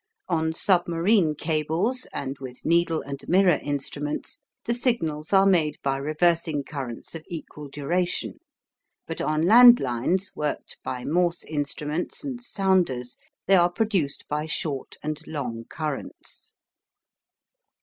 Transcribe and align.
On 0.27 0.51
submarine 0.51 1.35
cables 1.35 2.07
and 2.11 2.35
with 2.39 2.65
needle 2.65 3.03
and 3.03 3.23
"mirror" 3.29 3.59
instruments, 3.61 4.39
the 4.65 4.73
signals 4.73 5.31
are 5.31 5.45
made 5.45 5.77
by 5.83 5.97
reversing 5.97 6.63
currents 6.63 7.13
of 7.13 7.23
equal 7.27 7.67
duration, 7.67 8.39
but 9.05 9.21
on 9.21 9.43
land 9.43 9.79
lines 9.79 10.31
worked 10.35 10.79
by 10.83 11.05
"Morse" 11.05 11.43
instruments 11.43 12.23
and 12.23 12.41
"sounders," 12.41 13.17
they 13.45 13.53
are 13.55 13.69
produced 13.69 14.27
by 14.27 14.47
short 14.47 14.95
and 15.03 15.21
long 15.27 15.65
currents. 15.69 16.55